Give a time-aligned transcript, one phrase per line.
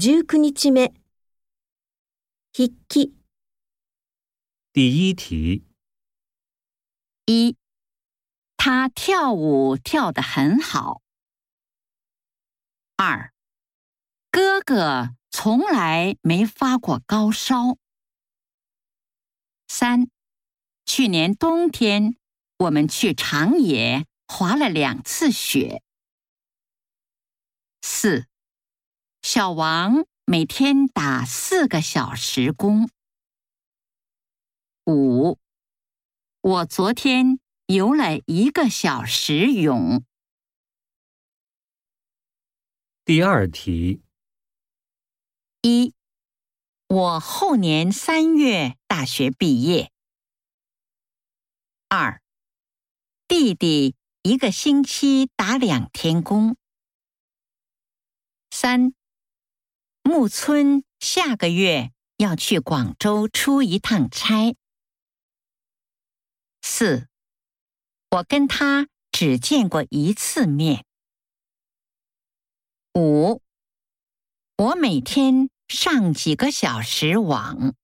[0.00, 0.94] 十九日目。
[4.72, 5.64] 第一题。
[7.26, 7.56] 一，
[8.56, 11.02] 他跳舞跳得很好。
[12.96, 13.32] 二，
[14.30, 17.76] 哥哥从来没发过高烧。
[19.66, 20.08] 三，
[20.86, 22.14] 去年冬天
[22.58, 25.82] 我们去长野滑了两次雪。
[27.82, 28.28] 四。
[29.22, 32.88] 小王每天打四个小时工。
[34.86, 35.38] 五，
[36.40, 40.02] 我昨天游了一个小时泳。
[43.04, 44.00] 第二题：
[45.62, 45.92] 一，
[46.86, 49.90] 我后年三月大学毕业。
[51.88, 52.22] 二，
[53.26, 56.56] 弟弟一个星期打两天工。
[58.52, 58.94] 三。
[60.10, 64.56] 木村下个月要去广州出一趟差。
[66.62, 67.08] 四，
[68.12, 70.86] 我跟他只见过一次面。
[72.94, 73.42] 五，
[74.56, 77.74] 我每天上几个小时网。